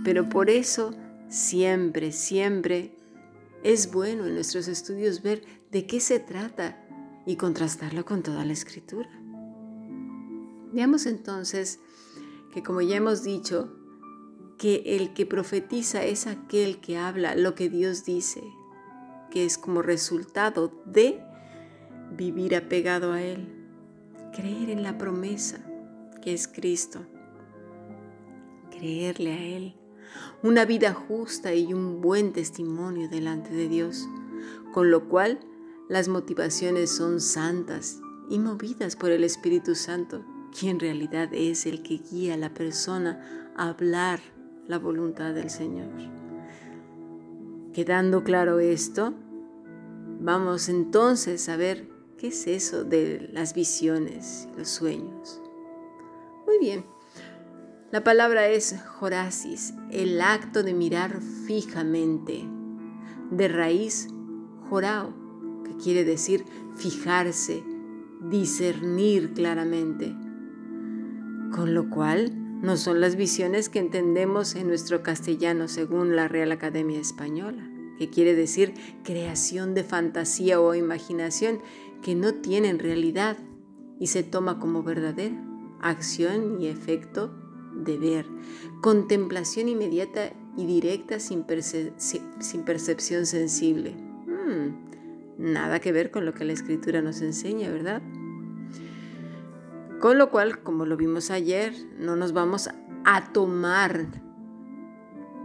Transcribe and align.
Pero 0.02 0.28
por 0.28 0.50
eso 0.50 0.92
siempre, 1.28 2.10
siempre 2.10 2.96
es 3.62 3.92
bueno 3.92 4.26
en 4.26 4.34
nuestros 4.34 4.66
estudios 4.66 5.22
ver 5.22 5.44
de 5.70 5.86
qué 5.86 6.00
se 6.00 6.18
trata 6.18 6.84
y 7.26 7.36
contrastarlo 7.36 8.04
con 8.04 8.24
toda 8.24 8.44
la 8.44 8.54
escritura. 8.54 9.08
Veamos 10.72 11.06
entonces 11.06 11.78
que 12.52 12.62
como 12.62 12.80
ya 12.80 12.96
hemos 12.96 13.22
dicho, 13.22 13.79
que 14.60 14.82
el 14.84 15.14
que 15.14 15.24
profetiza 15.24 16.04
es 16.04 16.26
aquel 16.26 16.82
que 16.82 16.98
habla 16.98 17.34
lo 17.34 17.54
que 17.54 17.70
Dios 17.70 18.04
dice, 18.04 18.42
que 19.30 19.46
es 19.46 19.56
como 19.56 19.80
resultado 19.80 20.70
de 20.84 21.18
vivir 22.14 22.54
apegado 22.54 23.12
a 23.12 23.22
Él, 23.22 23.48
creer 24.34 24.68
en 24.68 24.82
la 24.82 24.98
promesa 24.98 25.64
que 26.20 26.34
es 26.34 26.46
Cristo, 26.46 27.00
creerle 28.70 29.32
a 29.32 29.42
Él, 29.42 29.76
una 30.42 30.66
vida 30.66 30.92
justa 30.92 31.54
y 31.54 31.72
un 31.72 32.02
buen 32.02 32.34
testimonio 32.34 33.08
delante 33.08 33.54
de 33.54 33.66
Dios, 33.66 34.06
con 34.74 34.90
lo 34.90 35.08
cual 35.08 35.40
las 35.88 36.08
motivaciones 36.08 36.90
son 36.90 37.22
santas 37.22 37.98
y 38.28 38.38
movidas 38.38 38.94
por 38.94 39.10
el 39.10 39.24
Espíritu 39.24 39.74
Santo, 39.74 40.22
quien 40.52 40.72
en 40.72 40.80
realidad 40.80 41.30
es 41.32 41.64
el 41.64 41.82
que 41.82 41.96
guía 41.96 42.34
a 42.34 42.36
la 42.36 42.52
persona 42.52 43.52
a 43.56 43.70
hablar 43.70 44.20
la 44.66 44.78
voluntad 44.78 45.34
del 45.34 45.50
Señor. 45.50 45.88
Quedando 47.72 48.24
claro 48.24 48.58
esto, 48.58 49.14
vamos 50.20 50.68
entonces 50.68 51.48
a 51.48 51.56
ver 51.56 51.88
qué 52.18 52.28
es 52.28 52.46
eso 52.46 52.84
de 52.84 53.28
las 53.32 53.54
visiones, 53.54 54.48
los 54.56 54.68
sueños. 54.68 55.40
Muy 56.46 56.58
bien, 56.58 56.84
la 57.92 58.04
palabra 58.04 58.46
es 58.48 58.76
jorasis, 58.98 59.74
el 59.90 60.20
acto 60.20 60.62
de 60.62 60.74
mirar 60.74 61.20
fijamente, 61.20 62.44
de 63.30 63.48
raíz 63.48 64.08
jorao, 64.68 65.12
que 65.64 65.76
quiere 65.76 66.04
decir 66.04 66.44
fijarse, 66.76 67.64
discernir 68.20 69.32
claramente, 69.32 70.14
con 71.52 71.74
lo 71.74 71.90
cual 71.90 72.39
no 72.62 72.76
son 72.76 73.00
las 73.00 73.16
visiones 73.16 73.68
que 73.68 73.78
entendemos 73.78 74.54
en 74.54 74.68
nuestro 74.68 75.02
castellano 75.02 75.66
según 75.66 76.14
la 76.14 76.28
Real 76.28 76.52
Academia 76.52 77.00
Española, 77.00 77.70
que 77.98 78.10
quiere 78.10 78.34
decir 78.34 78.74
creación 79.02 79.74
de 79.74 79.82
fantasía 79.82 80.60
o 80.60 80.74
imaginación 80.74 81.60
que 82.02 82.14
no 82.14 82.34
tienen 82.34 82.78
realidad 82.78 83.38
y 83.98 84.08
se 84.08 84.22
toma 84.22 84.58
como 84.58 84.82
verdadera, 84.82 85.36
acción 85.80 86.60
y 86.60 86.68
efecto 86.68 87.34
de 87.74 87.96
ver, 87.98 88.26
contemplación 88.82 89.68
inmediata 89.68 90.32
y 90.56 90.66
directa 90.66 91.18
sin, 91.20 91.44
percepción 91.44 93.26
sensible. 93.26 93.92
Hmm, 94.26 94.90
nada 95.38 95.80
que 95.80 95.92
ver 95.92 96.10
con 96.10 96.26
lo 96.26 96.34
que 96.34 96.44
la 96.44 96.52
escritura 96.52 97.00
nos 97.00 97.22
enseña, 97.22 97.70
¿verdad? 97.70 98.02
Con 100.00 100.16
lo 100.16 100.30
cual, 100.30 100.62
como 100.62 100.86
lo 100.86 100.96
vimos 100.96 101.30
ayer, 101.30 101.74
no 101.98 102.16
nos 102.16 102.32
vamos 102.32 102.70
a 103.04 103.32
tomar 103.32 104.22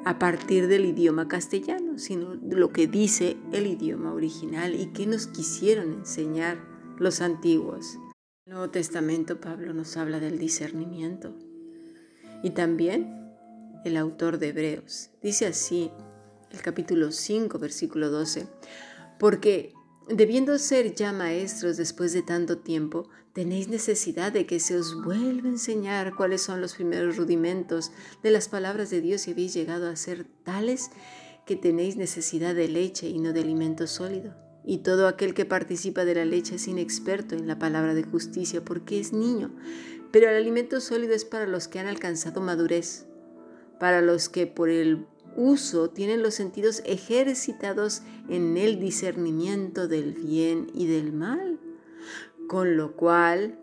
a 0.05 0.17
partir 0.17 0.67
del 0.67 0.85
idioma 0.85 1.27
castellano, 1.27 1.97
sino 1.97 2.35
lo 2.35 2.71
que 2.71 2.88
dice 2.88 3.35
el 3.51 3.67
idioma 3.67 4.13
original 4.13 4.73
y 4.73 4.93
que 4.93 5.07
nos 5.07 5.27
quisieron 5.27 5.91
enseñar 5.91 6.57
los 6.97 7.19
antiguos. 7.19 7.95
En 8.45 8.51
el 8.51 8.53
Nuevo 8.53 8.69
Testamento 8.69 9.41
Pablo 9.41 9.73
nos 9.73 9.97
habla 9.97 10.21
del 10.21 10.39
discernimiento 10.39 11.35
y 12.41 12.51
también 12.51 13.33
el 13.83 13.97
autor 13.97 14.37
de 14.37 14.49
Hebreos. 14.49 15.09
Dice 15.22 15.47
así, 15.47 15.91
el 16.51 16.61
capítulo 16.61 17.11
5, 17.11 17.59
versículo 17.59 18.09
12, 18.09 18.47
porque 19.19 19.73
debiendo 20.07 20.57
ser 20.57 20.93
ya 20.95 21.11
maestros 21.13 21.77
después 21.77 22.13
de 22.13 22.21
tanto 22.21 22.57
tiempo, 22.57 23.09
Tenéis 23.35 23.67
necesidad 23.67 24.31
de 24.31 24.45
que 24.45 24.61
se 24.61 24.77
os 24.77 25.03
vuelva 25.03 25.49
a 25.49 25.51
enseñar 25.51 26.16
cuáles 26.16 26.41
son 26.41 26.61
los 26.61 26.75
primeros 26.75 27.17
rudimentos 27.17 27.91
de 28.23 28.31
las 28.31 28.47
palabras 28.47 28.89
de 28.91 29.01
Dios 29.01 29.27
y 29.27 29.31
habéis 29.31 29.53
llegado 29.53 29.89
a 29.89 29.97
ser 29.97 30.25
tales 30.45 30.89
que 31.45 31.57
tenéis 31.57 31.97
necesidad 31.97 32.55
de 32.55 32.69
leche 32.69 33.09
y 33.09 33.19
no 33.19 33.33
de 33.33 33.41
alimento 33.41 33.88
sólido. 33.88 34.33
Y 34.63 34.77
todo 34.77 35.09
aquel 35.09 35.33
que 35.33 35.43
participa 35.43 36.05
de 36.05 36.16
la 36.16 36.23
leche 36.23 36.55
es 36.55 36.69
inexperto 36.69 37.35
en 37.35 37.45
la 37.45 37.59
palabra 37.59 37.93
de 37.93 38.03
justicia 38.03 38.63
porque 38.63 39.01
es 39.01 39.11
niño, 39.11 39.53
pero 40.13 40.29
el 40.29 40.37
alimento 40.37 40.79
sólido 40.79 41.13
es 41.13 41.25
para 41.25 41.45
los 41.45 41.67
que 41.67 41.79
han 41.79 41.87
alcanzado 41.87 42.39
madurez, 42.39 43.05
para 43.81 44.01
los 44.01 44.29
que 44.29 44.47
por 44.47 44.69
el 44.69 45.07
uso 45.35 45.90
tienen 45.90 46.22
los 46.22 46.34
sentidos 46.34 46.81
ejercitados 46.85 48.01
en 48.29 48.57
el 48.57 48.79
discernimiento 48.79 49.88
del 49.88 50.13
bien 50.13 50.68
y 50.73 50.88
del 50.88 51.13
mal. 51.13 51.59
Con 52.47 52.78
lo 52.78 52.96
cual, 52.96 53.59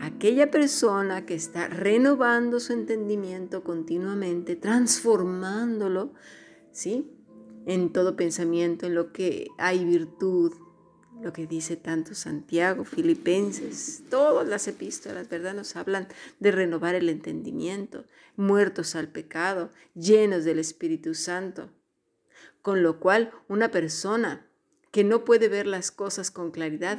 aquella 0.00 0.50
persona 0.50 1.26
que 1.26 1.34
está 1.34 1.68
renovando 1.68 2.60
su 2.60 2.72
entendimiento 2.72 3.62
continuamente, 3.62 4.56
transformándolo, 4.56 6.12
¿sí? 6.72 7.10
En 7.66 7.92
todo 7.92 8.16
pensamiento, 8.16 8.86
en 8.86 8.94
lo 8.94 9.12
que 9.12 9.48
hay 9.58 9.84
virtud, 9.84 10.52
lo 11.22 11.32
que 11.32 11.46
dice 11.46 11.76
tanto 11.76 12.14
Santiago, 12.14 12.84
Filipenses, 12.84 14.02
todas 14.10 14.46
las 14.48 14.66
epístolas, 14.68 15.28
¿verdad? 15.28 15.54
Nos 15.54 15.76
hablan 15.76 16.08
de 16.38 16.50
renovar 16.50 16.94
el 16.94 17.08
entendimiento, 17.08 18.04
muertos 18.36 18.96
al 18.96 19.08
pecado, 19.08 19.70
llenos 19.94 20.44
del 20.44 20.58
Espíritu 20.58 21.14
Santo. 21.14 21.70
Con 22.62 22.82
lo 22.82 23.00
cual, 23.00 23.32
una 23.48 23.70
persona 23.70 24.46
que 24.90 25.04
no 25.04 25.24
puede 25.24 25.48
ver 25.48 25.66
las 25.66 25.90
cosas 25.90 26.30
con 26.30 26.50
claridad 26.50 26.98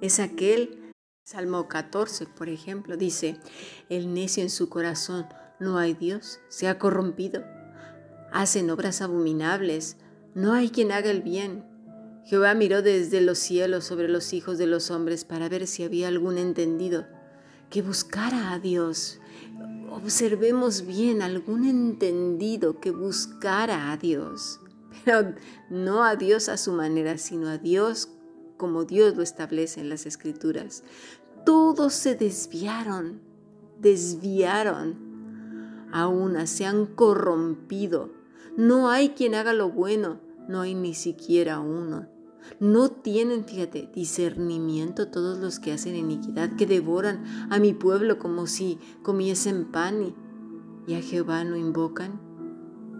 es 0.00 0.20
aquel, 0.20 0.92
Salmo 1.24 1.66
14, 1.68 2.26
por 2.26 2.48
ejemplo, 2.48 2.96
dice, 2.96 3.38
el 3.88 4.12
necio 4.14 4.42
en 4.42 4.50
su 4.50 4.68
corazón, 4.68 5.26
no 5.58 5.78
hay 5.78 5.94
Dios, 5.94 6.40
se 6.48 6.68
ha 6.68 6.78
corrompido, 6.78 7.44
hacen 8.32 8.70
obras 8.70 9.00
abominables, 9.00 9.96
no 10.34 10.52
hay 10.52 10.68
quien 10.68 10.92
haga 10.92 11.10
el 11.10 11.22
bien. 11.22 11.64
Jehová 12.26 12.54
miró 12.54 12.82
desde 12.82 13.20
los 13.20 13.38
cielos 13.38 13.84
sobre 13.84 14.08
los 14.08 14.32
hijos 14.32 14.58
de 14.58 14.66
los 14.66 14.90
hombres 14.90 15.24
para 15.24 15.48
ver 15.48 15.68
si 15.68 15.84
había 15.84 16.08
algún 16.08 16.38
entendido 16.38 17.06
que 17.70 17.82
buscara 17.82 18.50
a 18.50 18.58
Dios. 18.58 19.20
Observemos 19.92 20.84
bien 20.84 21.22
algún 21.22 21.64
entendido 21.64 22.80
que 22.80 22.90
buscara 22.90 23.92
a 23.92 23.96
Dios, 23.96 24.58
pero 25.04 25.34
no 25.70 26.02
a 26.02 26.16
Dios 26.16 26.48
a 26.48 26.56
su 26.56 26.72
manera, 26.72 27.16
sino 27.16 27.48
a 27.48 27.58
Dios 27.58 28.08
como 28.56 28.84
Dios 28.84 29.14
lo 29.14 29.22
establece 29.22 29.80
en 29.80 29.88
las 29.88 30.04
escrituras. 30.04 30.82
Todos 31.44 31.92
se 31.92 32.16
desviaron, 32.16 33.20
desviaron, 33.78 35.06
a 35.92 36.08
una 36.08 36.48
se 36.48 36.66
han 36.66 36.86
corrompido. 36.86 38.10
No 38.56 38.90
hay 38.90 39.10
quien 39.10 39.36
haga 39.36 39.52
lo 39.52 39.70
bueno, 39.70 40.18
no 40.48 40.62
hay 40.62 40.74
ni 40.74 40.94
siquiera 40.94 41.60
uno. 41.60 42.15
No 42.60 42.90
tienen, 42.90 43.44
fíjate, 43.44 43.90
discernimiento 43.94 45.08
todos 45.08 45.38
los 45.38 45.60
que 45.60 45.72
hacen 45.72 45.94
iniquidad, 45.94 46.56
que 46.56 46.66
devoran 46.66 47.24
a 47.50 47.58
mi 47.58 47.74
pueblo 47.74 48.18
como 48.18 48.46
si 48.46 48.78
comiesen 49.02 49.66
pan 49.66 50.14
y, 50.86 50.94
a 50.94 51.02
Jehová 51.02 51.44
no 51.44 51.56
invocan. 51.56 52.20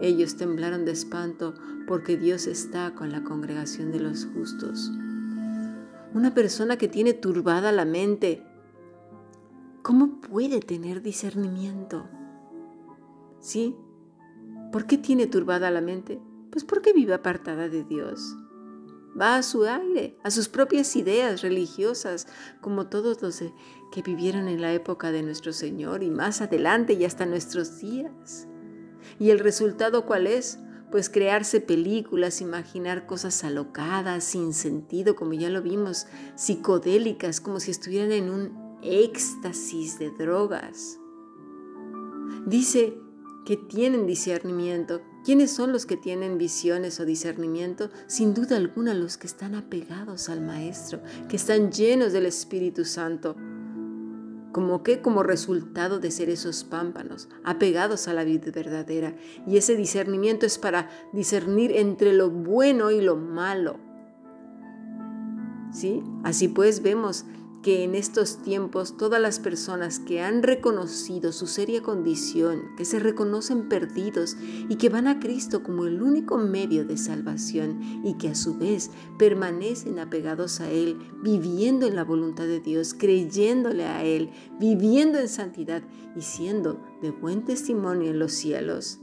Ellos 0.01 0.37
temblaron 0.37 0.85
de 0.85 0.93
espanto 0.93 1.55
porque 1.87 2.17
Dios 2.17 2.47
está 2.47 2.95
con 2.95 3.13
la 3.13 3.25
congregación 3.25 3.93
de 3.93 4.01
los 4.01 4.27
justos. 4.27 4.91
Una 6.13 6.35
persona 6.35 6.77
que 6.77 6.89
tiene 6.89 7.15
turbada 7.15 7.73
la 7.73 7.85
mente, 7.85 8.43
¿cómo 9.83 10.21
puede 10.21 10.61
tener 10.61 11.01
discernimiento? 11.01 12.07
¿Sí? 13.41 13.77
¿Por 14.73 14.87
qué 14.87 14.99
tiene 14.99 15.27
turbada 15.27 15.71
la 15.71 15.81
mente? 15.81 16.21
Pues 16.51 16.65
porque 16.65 16.93
vive 16.93 17.15
apartada 17.15 17.69
de 17.69 17.85
Dios. 17.85 18.37
Va 19.19 19.37
a 19.37 19.43
su 19.43 19.65
aire, 19.65 20.19
a 20.23 20.31
sus 20.31 20.49
propias 20.49 20.95
ideas 20.95 21.41
religiosas, 21.41 22.27
como 22.61 22.89
todos 22.89 23.23
los 23.23 23.43
que 23.93 24.03
vivieron 24.03 24.49
en 24.49 24.61
la 24.61 24.75
época 24.75 25.11
de 25.11 25.23
nuestro 25.23 25.53
Señor 25.53 26.03
y 26.03 26.11
más 26.11 26.43
adelante 26.43 26.93
y 26.93 27.05
hasta 27.05 27.25
nuestros 27.25 27.79
días. 27.79 28.47
¿Y 29.19 29.31
el 29.31 29.39
resultado 29.39 30.05
cuál 30.05 30.27
es? 30.27 30.59
Pues 30.91 31.09
crearse 31.09 31.61
películas, 31.61 32.41
imaginar 32.41 33.07
cosas 33.07 33.43
alocadas, 33.43 34.25
sin 34.25 34.53
sentido, 34.53 35.17
como 35.17 35.33
ya 35.33 35.51
lo 35.51 35.63
vimos, 35.63 36.07
psicodélicas, 36.37 37.41
como 37.41 37.59
si 37.59 37.71
estuvieran 37.71 38.13
en 38.13 38.31
un 38.31 38.79
éxtasis 38.83 39.99
de 39.99 40.11
drogas. 40.11 40.99
Dice 42.47 42.99
que 43.47 43.57
tienen 43.57 44.07
discernimiento. 44.07 45.01
¿Quiénes 45.27 45.51
son 45.51 45.73
los 45.73 45.87
que 45.87 45.97
tienen 45.97 46.39
visiones 46.39 47.01
o 47.01 47.05
discernimiento? 47.05 47.91
Sin 48.07 48.33
duda 48.33 48.57
alguna 48.57 48.95
los 48.95 49.17
que 49.17 49.27
están 49.27 49.57
apegados 49.57 50.29
al 50.29 50.41
Maestro, 50.41 51.01
que 51.29 51.35
están 51.35 51.73
llenos 51.73 52.13
del 52.13 52.27
Espíritu 52.27 52.85
Santo. 52.85 53.35
¿Como 54.53 54.85
qué? 54.85 55.03
Como 55.03 55.25
resultado 55.25 55.99
de 55.99 56.13
ser 56.13 56.31
esos 56.31 56.63
pámpanos, 56.63 57.29
apegados 57.43 58.07
a 58.07 58.15
la 58.15 58.23
vida 58.23 58.53
verdadera. 58.53 59.17
Y 59.49 59.57
ese 59.57 59.75
discernimiento 59.75 60.47
es 60.47 60.59
para 60.59 60.91
discernir 61.13 61.73
entre 61.73 62.13
lo 62.13 62.31
bueno 62.31 62.93
y 62.93 63.01
lo 63.01 63.17
malo. 63.17 63.81
¿Sí? 65.73 66.05
Así 66.23 66.47
pues 66.47 66.83
vemos 66.83 67.25
que 67.67 67.83
en 67.83 67.97
estos 67.97 68.37
tiempos 68.45 68.97
todas 68.97 69.21
las 69.21 69.41
personas 69.41 69.99
que 69.99 70.21
han 70.21 70.45
reconocido 70.45 71.33
su 71.33 71.49
seria 71.49 71.83
condición, 71.83 72.63
que 72.77 72.85
se 72.85 73.01
reconocen 73.01 73.69
perdidos 73.69 74.37
y 74.69 74.77
que 74.77 74.89
van 74.89 75.09
a 75.09 75.19
Cristo 75.19 75.65
como 75.65 75.87
el 75.87 76.01
único 76.01 76.39
medio 76.39 76.85
de 76.85 76.97
salvación 76.97 77.81
y 78.05 78.15
que 78.19 78.29
a 78.29 78.35
su 78.37 78.57
vez 78.57 78.93
permanecen 79.19 79.99
apegados 79.99 80.61
a 80.61 80.71
Él, 80.71 80.97
viviendo 81.25 81.89
en 81.89 81.97
la 81.97 82.05
voluntad 82.05 82.45
de 82.45 82.61
Dios, 82.61 82.95
creyéndole 82.97 83.85
a 83.85 84.05
Él, 84.05 84.31
viviendo 84.61 85.19
en 85.19 85.29
santidad 85.29 85.83
y 86.15 86.21
siendo 86.21 86.81
de 87.03 87.11
buen 87.11 87.45
testimonio 87.45 88.13
en 88.13 88.21
los 88.21 88.31
cielos. 88.31 89.01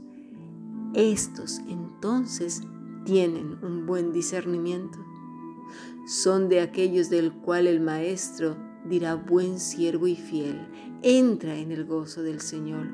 Estos 0.94 1.58
entonces 1.68 2.62
tienen 3.04 3.58
un 3.62 3.84
buen 3.84 4.10
discernimiento 4.14 5.04
son 6.06 6.48
de 6.48 6.60
aquellos 6.60 7.10
del 7.10 7.32
cual 7.32 7.66
el 7.66 7.80
Maestro 7.80 8.56
dirá 8.84 9.14
buen 9.14 9.58
siervo 9.58 10.06
y 10.06 10.16
fiel, 10.16 10.68
entra 11.02 11.56
en 11.56 11.72
el 11.72 11.84
gozo 11.84 12.22
del 12.22 12.40
Señor. 12.40 12.88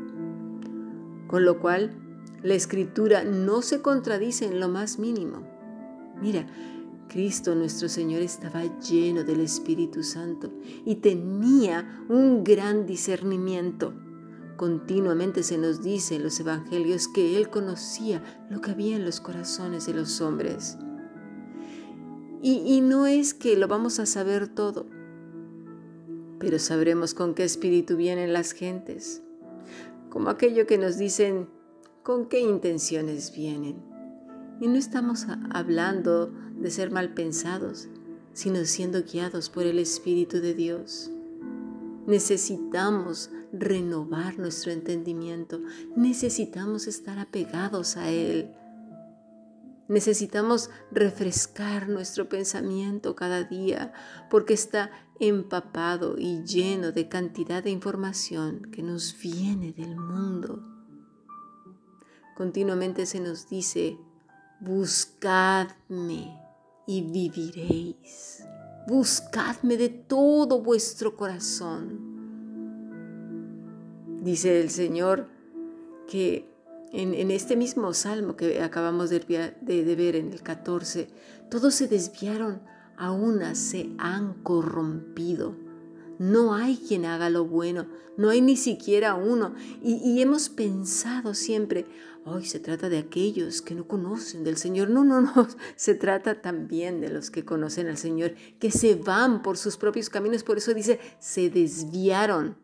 Con 1.26 1.44
lo 1.44 1.60
cual, 1.60 1.92
la 2.42 2.54
escritura 2.54 3.24
no 3.24 3.62
se 3.62 3.82
contradice 3.82 4.46
en 4.46 4.60
lo 4.60 4.68
más 4.68 4.98
mínimo. 4.98 5.42
Mira, 6.20 6.46
Cristo 7.08 7.54
nuestro 7.54 7.88
Señor 7.88 8.22
estaba 8.22 8.62
lleno 8.78 9.24
del 9.24 9.40
Espíritu 9.40 10.02
Santo 10.02 10.52
y 10.84 10.96
tenía 10.96 12.04
un 12.08 12.44
gran 12.44 12.86
discernimiento. 12.86 13.92
Continuamente 14.56 15.42
se 15.42 15.58
nos 15.58 15.82
dice 15.82 16.16
en 16.16 16.22
los 16.22 16.38
Evangelios 16.38 17.08
que 17.08 17.36
Él 17.36 17.50
conocía 17.50 18.22
lo 18.48 18.60
que 18.60 18.70
había 18.70 18.96
en 18.96 19.04
los 19.04 19.20
corazones 19.20 19.86
de 19.86 19.94
los 19.94 20.20
hombres. 20.20 20.78
Y, 22.42 22.80
no 22.80 23.06
es 23.06 23.34
que 23.34 23.56
lo 23.56 23.68
vamos 23.68 23.98
a 23.98 24.06
saber 24.06 24.48
todo, 24.48 24.86
pero 26.38 26.58
sabremos 26.58 27.12
con 27.12 27.34
qué 27.34 27.44
espíritu 27.44 27.96
vienen 27.96 28.32
las 28.32 28.52
gentes, 28.52 29.22
como 30.08 30.30
aquello 30.30 30.66
que 30.66 30.78
nos 30.78 30.96
dicen 30.96 31.48
con 32.02 32.26
qué 32.26 32.40
intenciones 32.40 33.34
vienen. 33.36 33.76
Y 34.58 34.68
no 34.68 34.76
estamos 34.76 35.26
hablando 35.50 36.32
de 36.58 36.70
ser 36.70 36.90
mal 36.90 37.12
pensados, 37.12 37.88
sino 38.32 38.64
siendo 38.64 39.02
guiados 39.02 39.50
por 39.50 39.64
el 39.64 39.78
Espíritu 39.78 40.40
de 40.40 40.54
Dios. 40.54 41.10
Necesitamos 42.06 43.30
renovar 43.52 44.38
nuestro 44.38 44.72
entendimiento, 44.72 45.60
necesitamos 45.94 46.86
estar 46.86 47.18
apegados 47.18 47.96
a 47.98 48.10
Él, 48.10 48.50
Necesitamos 49.90 50.70
refrescar 50.92 51.88
nuestro 51.88 52.28
pensamiento 52.28 53.16
cada 53.16 53.42
día 53.42 53.92
porque 54.30 54.54
está 54.54 54.92
empapado 55.18 56.14
y 56.16 56.44
lleno 56.44 56.92
de 56.92 57.08
cantidad 57.08 57.60
de 57.60 57.70
información 57.70 58.70
que 58.70 58.84
nos 58.84 59.16
viene 59.20 59.72
del 59.72 59.96
mundo. 59.96 60.62
Continuamente 62.36 63.04
se 63.04 63.18
nos 63.18 63.48
dice, 63.48 63.98
buscadme 64.60 66.40
y 66.86 67.02
viviréis. 67.02 68.44
Buscadme 68.86 69.76
de 69.76 69.88
todo 69.88 70.62
vuestro 70.62 71.16
corazón. 71.16 71.98
Dice 74.22 74.60
el 74.60 74.70
Señor 74.70 75.28
que 76.06 76.49
en, 76.92 77.30
este 77.30 77.56
mismo 77.56 77.92
salmo 77.94 78.36
que 78.36 78.62
acabamos 78.62 79.10
de, 79.10 79.20
ver 79.20 80.16
en 80.16 80.32
el 80.32 80.42
14, 80.42 81.08
todos 81.50 81.74
se 81.74 81.88
desviaron, 81.88 82.62
a 82.96 83.12
una 83.12 83.54
se 83.54 83.90
han 83.98 84.34
corrompido. 84.42 85.56
No 86.18 86.54
hay 86.54 86.76
quien 86.76 87.06
haga 87.06 87.30
lo 87.30 87.46
bueno, 87.46 87.86
no 88.18 88.28
hay 88.28 88.42
ni 88.42 88.56
siquiera 88.56 89.14
uno. 89.14 89.54
Y, 89.82 90.20
hemos 90.20 90.50
pensado 90.50 91.32
siempre, 91.32 91.86
hoy 92.26 92.44
se 92.44 92.60
trata 92.60 92.90
de 92.90 92.98
aquellos 92.98 93.62
que 93.62 93.74
no 93.74 93.88
conocen 93.88 94.44
del 94.44 94.58
Señor. 94.58 94.90
No, 94.90 95.02
no, 95.02 95.22
no, 95.22 95.48
se 95.76 95.94
trata 95.94 96.42
también 96.42 97.00
de 97.00 97.08
los 97.08 97.30
que 97.30 97.44
conocen 97.44 97.86
al 97.86 97.96
Señor, 97.96 98.34
que 98.58 98.70
se 98.70 98.96
van 98.96 99.42
por 99.42 99.56
sus 99.56 99.78
propios 99.78 100.10
caminos. 100.10 100.42
Por 100.42 100.58
eso 100.58 100.74
dice, 100.74 101.00
se 101.20 101.48
desviaron. 101.48 102.58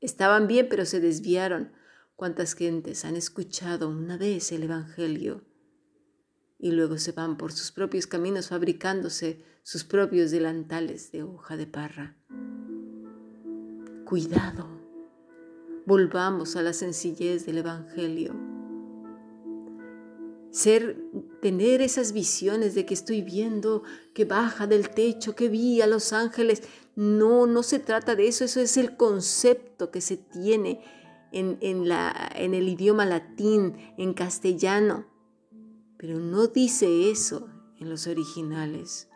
Estaban 0.00 0.46
bien, 0.46 0.68
pero 0.70 0.86
se 0.86 1.00
desviaron. 1.00 1.72
¿Cuántas 2.18 2.54
gentes 2.54 3.04
han 3.04 3.14
escuchado 3.14 3.88
una 3.88 4.16
vez 4.16 4.50
el 4.50 4.64
Evangelio 4.64 5.44
y 6.58 6.72
luego 6.72 6.98
se 6.98 7.12
van 7.12 7.36
por 7.36 7.52
sus 7.52 7.70
propios 7.70 8.08
caminos 8.08 8.48
fabricándose 8.48 9.44
sus 9.62 9.84
propios 9.84 10.32
delantales 10.32 11.12
de 11.12 11.22
hoja 11.22 11.56
de 11.56 11.68
parra? 11.68 12.16
Cuidado, 14.04 14.66
volvamos 15.86 16.56
a 16.56 16.62
la 16.62 16.72
sencillez 16.72 17.46
del 17.46 17.58
Evangelio. 17.58 18.34
Ser, 20.50 20.96
tener 21.40 21.82
esas 21.82 22.12
visiones 22.12 22.74
de 22.74 22.84
que 22.84 22.94
estoy 22.94 23.22
viendo 23.22 23.84
que 24.12 24.24
baja 24.24 24.66
del 24.66 24.90
techo, 24.90 25.36
que 25.36 25.48
vi 25.48 25.82
a 25.82 25.86
los 25.86 26.12
ángeles. 26.12 26.64
No, 26.96 27.46
no 27.46 27.62
se 27.62 27.78
trata 27.78 28.16
de 28.16 28.26
eso, 28.26 28.44
eso 28.44 28.58
es 28.58 28.76
el 28.76 28.96
concepto 28.96 29.92
que 29.92 30.00
se 30.00 30.16
tiene 30.16 30.97
en, 31.32 31.88
la, 31.88 32.30
en 32.34 32.54
el 32.54 32.68
idioma 32.68 33.04
latín, 33.04 33.76
en 33.96 34.14
castellano, 34.14 35.06
pero 35.96 36.18
no 36.18 36.46
dice 36.46 37.10
eso 37.10 37.48
en 37.78 37.90
los 37.90 38.06
originales. 38.06 39.08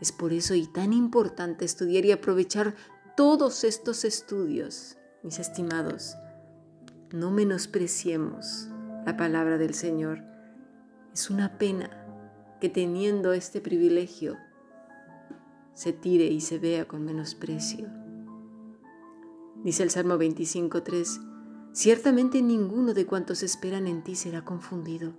Es 0.00 0.12
por 0.12 0.32
eso 0.32 0.54
y 0.54 0.66
tan 0.66 0.92
importante 0.92 1.64
estudiar 1.64 2.04
y 2.04 2.12
aprovechar 2.12 2.74
todos 3.16 3.64
estos 3.64 4.04
estudios, 4.04 4.96
mis 5.22 5.38
estimados. 5.38 6.16
No 7.12 7.30
menospreciemos 7.30 8.68
la 9.06 9.16
palabra 9.16 9.58
del 9.58 9.74
Señor. 9.74 10.24
Es 11.12 11.30
una 11.30 11.58
pena 11.58 11.98
que 12.60 12.68
teniendo 12.68 13.32
este 13.32 13.60
privilegio 13.60 14.38
se 15.74 15.92
tire 15.92 16.26
y 16.26 16.40
se 16.40 16.58
vea 16.58 16.86
con 16.86 17.04
menosprecio. 17.04 18.01
Dice 19.64 19.84
el 19.84 19.90
Salmo 19.90 20.16
25.3, 20.16 21.20
ciertamente 21.72 22.42
ninguno 22.42 22.94
de 22.94 23.06
cuantos 23.06 23.44
esperan 23.44 23.86
en 23.86 24.02
ti 24.02 24.16
será 24.16 24.44
confundido. 24.44 25.12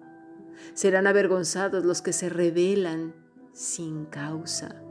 Serán 0.74 1.08
avergonzados 1.08 1.86
los 1.86 2.02
que 2.02 2.12
se 2.12 2.30
rebelan 2.30 3.16
sin 3.54 4.06
causa. 4.06 4.82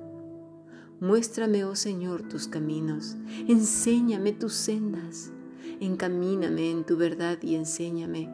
Muéstrame, 1.01 1.65
oh 1.65 1.77
Señor, 1.77 2.23
tus 2.29 2.49
caminos, 2.49 3.17
enséñame 3.47 4.33
tus 4.33 4.55
sendas, 4.55 5.33
encamíname 5.81 6.71
en 6.71 6.85
tu 6.85 6.97
verdad 6.97 7.39
y 7.43 7.57
enséñame, 7.57 8.31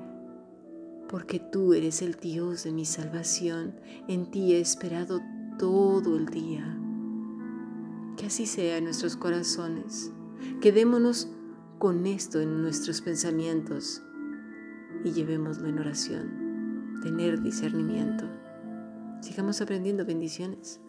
porque 1.09 1.41
tú 1.41 1.73
eres 1.73 2.01
el 2.03 2.15
Dios 2.15 2.63
de 2.63 2.73
mi 2.73 2.85
salvación. 2.85 3.75
En 4.07 4.31
ti 4.31 4.53
he 4.53 4.61
esperado 4.61 5.21
todo 5.59 6.17
el 6.17 6.27
día. 6.27 6.79
Que 8.17 8.27
así 8.27 8.47
sea 8.47 8.77
en 8.77 8.85
nuestros 8.85 9.17
corazones. 9.17 10.13
Quedémonos 10.61 11.29
con 11.79 12.07
esto 12.07 12.41
en 12.41 12.63
nuestros 12.63 13.01
pensamientos 13.01 14.03
y 15.05 15.13
llevémoslo 15.13 15.69
en 15.69 15.79
oración. 15.79 17.01
Tener 17.03 17.41
discernimiento. 17.41 18.25
Sigamos 19.21 19.61
aprendiendo 19.61 20.05
bendiciones. 20.05 20.81